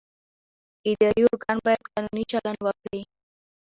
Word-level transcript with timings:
اداري 0.91 1.21
ارګان 1.29 1.57
باید 1.65 1.81
قانوني 1.91 2.23
عمل 2.37 2.57
وکړي. 2.63 3.01